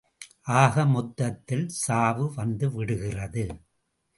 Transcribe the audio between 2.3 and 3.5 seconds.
வத்துவிடுகிறது.